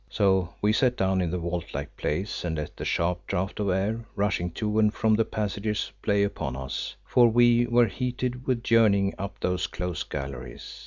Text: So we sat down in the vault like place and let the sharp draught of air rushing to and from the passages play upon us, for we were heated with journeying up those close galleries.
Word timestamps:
So 0.09 0.51
we 0.63 0.73
sat 0.73 0.97
down 0.97 1.21
in 1.21 1.29
the 1.29 1.37
vault 1.37 1.75
like 1.75 1.95
place 1.95 2.43
and 2.43 2.57
let 2.57 2.75
the 2.75 2.83
sharp 2.83 3.27
draught 3.27 3.59
of 3.59 3.69
air 3.69 4.03
rushing 4.15 4.49
to 4.53 4.79
and 4.79 4.91
from 4.91 5.13
the 5.13 5.25
passages 5.25 5.91
play 6.01 6.23
upon 6.23 6.55
us, 6.55 6.95
for 7.05 7.27
we 7.29 7.67
were 7.67 7.85
heated 7.85 8.47
with 8.47 8.63
journeying 8.63 9.13
up 9.19 9.39
those 9.39 9.67
close 9.67 10.01
galleries. 10.01 10.79